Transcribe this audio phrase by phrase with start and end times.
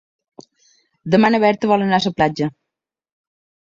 [1.17, 2.53] Demà na Berta vol anar a la platja.